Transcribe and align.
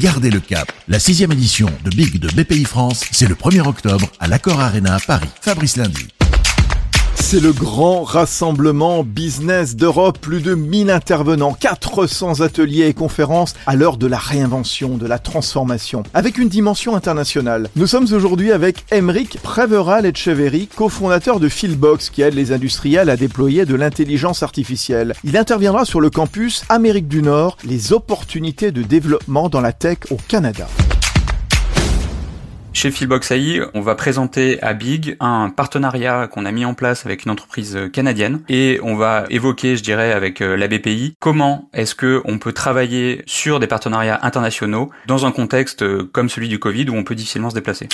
Gardez 0.00 0.30
le 0.30 0.40
cap. 0.40 0.72
La 0.88 0.98
sixième 0.98 1.30
édition 1.30 1.70
de 1.84 1.90
Big 1.90 2.18
de 2.18 2.28
BPI 2.28 2.64
France, 2.64 3.04
c'est 3.12 3.28
le 3.28 3.36
1er 3.36 3.66
octobre 3.66 4.10
à 4.18 4.26
l'Accor 4.26 4.60
Arena 4.60 4.98
Paris. 5.06 5.28
Fabrice 5.40 5.76
Lundi. 5.76 6.08
C'est 7.26 7.40
le 7.40 7.54
grand 7.54 8.02
rassemblement 8.02 9.02
business 9.02 9.76
d'Europe, 9.76 10.18
plus 10.18 10.42
de 10.42 10.54
1000 10.54 10.90
intervenants, 10.90 11.54
400 11.54 12.42
ateliers 12.42 12.84
et 12.84 12.92
conférences 12.92 13.54
à 13.66 13.76
l'heure 13.76 13.96
de 13.96 14.06
la 14.06 14.18
réinvention, 14.18 14.98
de 14.98 15.06
la 15.06 15.18
transformation, 15.18 16.02
avec 16.12 16.36
une 16.36 16.50
dimension 16.50 16.94
internationale. 16.94 17.70
Nous 17.76 17.86
sommes 17.86 18.12
aujourd'hui 18.12 18.52
avec 18.52 18.84
Emeric 18.92 19.38
Preveral 19.42 20.04
Etcheverry, 20.04 20.68
cofondateur 20.76 21.40
de 21.40 21.48
Philbox, 21.48 22.10
qui 22.10 22.20
aide 22.20 22.34
les 22.34 22.52
industriels 22.52 23.08
à 23.08 23.16
déployer 23.16 23.64
de 23.64 23.74
l'intelligence 23.74 24.42
artificielle. 24.42 25.14
Il 25.24 25.38
interviendra 25.38 25.86
sur 25.86 26.02
le 26.02 26.10
campus 26.10 26.62
Amérique 26.68 27.08
du 27.08 27.22
Nord, 27.22 27.56
les 27.64 27.94
opportunités 27.94 28.70
de 28.70 28.82
développement 28.82 29.48
dans 29.48 29.62
la 29.62 29.72
tech 29.72 30.00
au 30.10 30.18
Canada. 30.28 30.68
Chez 32.74 32.90
Philbox 32.90 33.30
AI, 33.30 33.60
on 33.72 33.80
va 33.80 33.94
présenter 33.94 34.60
à 34.60 34.74
Big 34.74 35.16
un 35.20 35.48
partenariat 35.48 36.26
qu'on 36.26 36.44
a 36.44 36.50
mis 36.50 36.64
en 36.64 36.74
place 36.74 37.06
avec 37.06 37.24
une 37.24 37.30
entreprise 37.30 37.78
canadienne 37.92 38.42
et 38.48 38.80
on 38.82 38.96
va 38.96 39.24
évoquer, 39.30 39.76
je 39.76 39.82
dirais, 39.82 40.12
avec 40.12 40.42
euh, 40.42 40.56
la 40.56 40.66
BPI, 40.66 41.14
comment 41.20 41.70
est-ce 41.72 41.94
que 41.94 42.20
on 42.24 42.38
peut 42.38 42.52
travailler 42.52 43.22
sur 43.26 43.60
des 43.60 43.68
partenariats 43.68 44.18
internationaux 44.22 44.90
dans 45.06 45.24
un 45.24 45.30
contexte 45.30 45.82
euh, 45.82 46.10
comme 46.12 46.28
celui 46.28 46.48
du 46.48 46.58
Covid 46.58 46.90
où 46.90 46.94
on 46.94 47.04
peut 47.04 47.14
difficilement 47.14 47.48
se 47.48 47.54
déplacer. 47.54 47.88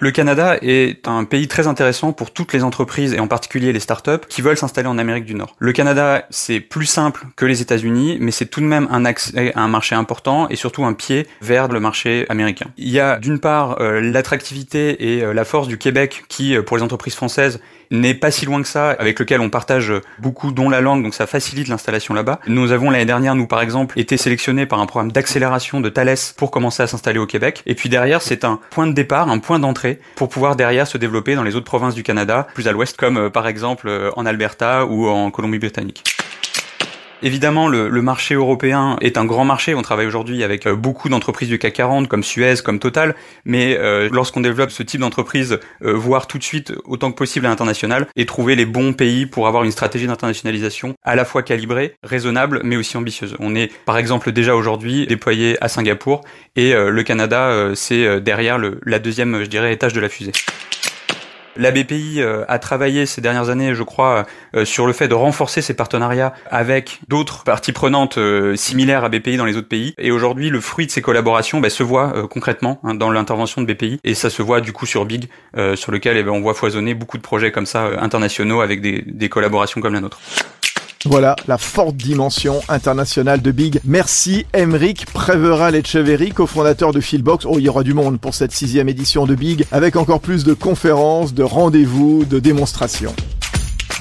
Le 0.00 0.12
Canada 0.12 0.56
est 0.62 1.08
un 1.08 1.24
pays 1.24 1.48
très 1.48 1.66
intéressant 1.66 2.12
pour 2.12 2.30
toutes 2.30 2.52
les 2.52 2.62
entreprises 2.62 3.14
et 3.14 3.18
en 3.18 3.26
particulier 3.26 3.72
les 3.72 3.80
startups 3.80 4.24
qui 4.28 4.42
veulent 4.42 4.56
s'installer 4.56 4.86
en 4.86 4.96
Amérique 4.96 5.24
du 5.24 5.34
Nord. 5.34 5.56
Le 5.58 5.72
Canada, 5.72 6.24
c'est 6.30 6.60
plus 6.60 6.86
simple 6.86 7.26
que 7.34 7.44
les 7.44 7.62
États-Unis, 7.62 8.16
mais 8.20 8.30
c'est 8.30 8.46
tout 8.46 8.60
de 8.60 8.66
même 8.66 8.86
un 8.92 9.04
accès 9.04 9.52
à 9.56 9.62
un 9.62 9.66
marché 9.66 9.96
important 9.96 10.48
et 10.50 10.54
surtout 10.56 10.84
un 10.84 10.92
pied 10.92 11.26
vers 11.40 11.66
le 11.66 11.80
marché 11.80 12.26
américain. 12.28 12.66
Il 12.76 12.90
y 12.90 13.00
a 13.00 13.18
d'une 13.18 13.40
part 13.40 13.80
euh, 13.80 14.00
l'attractivité 14.00 15.16
et 15.16 15.24
euh, 15.24 15.34
la 15.34 15.44
force 15.44 15.66
du 15.66 15.78
Québec 15.78 16.22
qui, 16.28 16.54
euh, 16.54 16.62
pour 16.62 16.76
les 16.76 16.84
entreprises 16.84 17.16
françaises, 17.16 17.60
n'est 17.90 18.14
pas 18.14 18.30
si 18.30 18.46
loin 18.46 18.62
que 18.62 18.68
ça, 18.68 18.90
avec 18.90 19.18
lequel 19.18 19.40
on 19.40 19.50
partage 19.50 19.92
beaucoup, 20.18 20.52
dont 20.52 20.68
la 20.68 20.80
langue, 20.80 21.02
donc 21.02 21.14
ça 21.14 21.26
facilite 21.26 21.68
l'installation 21.68 22.14
là-bas. 22.14 22.40
Nous 22.46 22.72
avons 22.72 22.90
l'année 22.90 23.04
dernière, 23.04 23.34
nous 23.34 23.46
par 23.46 23.60
exemple, 23.60 23.98
été 23.98 24.16
sélectionnés 24.16 24.66
par 24.66 24.80
un 24.80 24.86
programme 24.86 25.12
d'accélération 25.12 25.80
de 25.80 25.88
Thales 25.88 26.16
pour 26.36 26.50
commencer 26.50 26.82
à 26.82 26.86
s'installer 26.86 27.18
au 27.18 27.26
Québec. 27.26 27.62
Et 27.66 27.74
puis 27.74 27.88
derrière, 27.88 28.22
c'est 28.22 28.44
un 28.44 28.60
point 28.70 28.86
de 28.86 28.92
départ, 28.92 29.28
un 29.28 29.38
point 29.38 29.58
d'entrée 29.58 30.00
pour 30.16 30.28
pouvoir 30.28 30.56
derrière 30.56 30.86
se 30.86 30.98
développer 30.98 31.34
dans 31.34 31.42
les 31.42 31.56
autres 31.56 31.66
provinces 31.66 31.94
du 31.94 32.02
Canada, 32.02 32.46
plus 32.54 32.68
à 32.68 32.72
l'ouest, 32.72 32.96
comme 32.96 33.16
euh, 33.16 33.30
par 33.30 33.46
exemple 33.46 33.88
euh, 33.88 34.10
en 34.16 34.26
Alberta 34.26 34.86
ou 34.86 35.06
en 35.08 35.30
Colombie-Britannique. 35.30 36.04
Évidemment, 37.20 37.66
le, 37.66 37.90
marché 38.00 38.34
européen 38.34 38.96
est 39.00 39.16
un 39.16 39.24
grand 39.24 39.44
marché. 39.44 39.74
On 39.74 39.82
travaille 39.82 40.06
aujourd'hui 40.06 40.44
avec 40.44 40.66
euh, 40.66 40.76
beaucoup 40.76 41.08
d'entreprises 41.08 41.48
du 41.48 41.58
CAC 41.58 41.72
40, 41.72 42.08
comme 42.08 42.22
Suez, 42.22 42.54
comme 42.64 42.78
Total. 42.78 43.16
Mais 43.44 43.76
euh, 43.76 44.08
lorsqu'on 44.12 44.40
développe 44.40 44.70
ce 44.70 44.84
type 44.84 45.00
d'entreprise, 45.00 45.58
euh, 45.84 45.94
voir 45.94 46.28
tout 46.28 46.38
de 46.38 46.44
suite 46.44 46.72
autant 46.84 47.10
que 47.10 47.16
possible 47.16 47.46
à 47.46 47.48
l'international 47.48 48.06
et 48.14 48.24
trouver 48.24 48.54
les 48.54 48.66
bons 48.66 48.92
pays 48.92 49.26
pour 49.26 49.48
avoir 49.48 49.64
une 49.64 49.72
stratégie 49.72 50.06
d'internationalisation 50.06 50.94
à 51.02 51.16
la 51.16 51.24
fois 51.24 51.42
calibrée, 51.42 51.96
raisonnable, 52.04 52.60
mais 52.62 52.76
aussi 52.76 52.96
ambitieuse. 52.96 53.34
On 53.40 53.56
est, 53.56 53.72
par 53.84 53.98
exemple, 53.98 54.30
déjà 54.30 54.54
aujourd'hui 54.54 55.06
déployé 55.06 55.56
à 55.60 55.68
Singapour 55.68 56.20
et 56.54 56.72
le 56.72 57.02
Canada, 57.02 57.72
c'est 57.74 58.20
derrière 58.20 58.58
le, 58.58 58.80
la 58.84 58.98
deuxième, 58.98 59.42
je 59.42 59.48
dirais, 59.48 59.72
étage 59.72 59.92
de 59.92 60.00
la 60.00 60.08
fusée. 60.08 60.32
La 61.58 61.72
BPI 61.72 62.20
euh, 62.22 62.44
a 62.46 62.60
travaillé 62.60 63.04
ces 63.04 63.20
dernières 63.20 63.50
années, 63.50 63.74
je 63.74 63.82
crois, 63.82 64.26
euh, 64.54 64.64
sur 64.64 64.86
le 64.86 64.92
fait 64.92 65.08
de 65.08 65.14
renforcer 65.14 65.60
ses 65.60 65.74
partenariats 65.74 66.32
avec 66.52 67.00
d'autres 67.08 67.42
parties 67.42 67.72
prenantes 67.72 68.16
euh, 68.16 68.54
similaires 68.54 69.02
à 69.02 69.08
BPI 69.08 69.36
dans 69.36 69.44
les 69.44 69.56
autres 69.56 69.68
pays. 69.68 69.92
Et 69.98 70.12
aujourd'hui, 70.12 70.50
le 70.50 70.60
fruit 70.60 70.86
de 70.86 70.92
ces 70.92 71.02
collaborations 71.02 71.58
bah, 71.58 71.68
se 71.68 71.82
voit 71.82 72.28
concrètement 72.28 72.78
hein, 72.84 72.94
dans 72.94 73.10
l'intervention 73.10 73.60
de 73.60 73.72
BPI. 73.72 73.98
Et 74.04 74.14
ça 74.14 74.30
se 74.30 74.40
voit 74.40 74.60
du 74.60 74.72
coup 74.72 74.86
sur 74.86 75.04
Big, 75.04 75.28
sur 75.74 75.90
lequel 75.90 76.16
eh 76.16 76.22
ben, 76.22 76.30
on 76.30 76.40
voit 76.40 76.54
foisonner 76.54 76.94
beaucoup 76.94 77.16
de 77.16 77.22
projets 77.22 77.50
comme 77.50 77.66
ça 77.66 77.90
internationaux 78.00 78.60
avec 78.60 78.80
des, 78.80 79.02
des 79.04 79.28
collaborations 79.28 79.80
comme 79.80 79.94
la 79.94 80.00
nôtre. 80.00 80.20
Voilà 81.04 81.36
la 81.46 81.58
forte 81.58 81.96
dimension 81.96 82.60
internationale 82.68 83.40
de 83.40 83.52
Big. 83.52 83.80
Merci 83.84 84.46
Emeric 84.52 85.06
Preveral 85.06 85.74
Etcheverry, 85.74 86.30
cofondateur 86.30 86.92
de 86.92 87.00
Philbox. 87.00 87.46
Oh, 87.48 87.58
il 87.58 87.64
y 87.64 87.68
aura 87.68 87.84
du 87.84 87.94
monde 87.94 88.18
pour 88.18 88.34
cette 88.34 88.52
sixième 88.52 88.88
édition 88.88 89.26
de 89.26 89.34
Big, 89.34 89.64
avec 89.70 89.96
encore 89.96 90.20
plus 90.20 90.44
de 90.44 90.54
conférences, 90.54 91.34
de 91.34 91.44
rendez-vous, 91.44 92.24
de 92.24 92.40
démonstrations. 92.40 93.14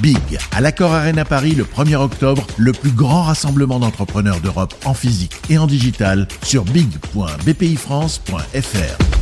Big, 0.02 0.18
à 0.52 0.62
l'Accord 0.62 0.94
Arena 0.94 1.25
Paris 1.25 1.56
le 1.56 1.63
1er 1.63 1.96
octobre, 1.96 2.46
le 2.58 2.72
plus 2.72 2.91
grand 2.91 3.24
rassemblement 3.24 3.79
d'entrepreneurs 3.79 4.40
d'Europe 4.41 4.75
en 4.85 4.94
physique 4.94 5.34
et 5.50 5.58
en 5.58 5.66
digital 5.68 6.28
sur 6.44 6.64
big.bpifrance.fr. 6.66 9.16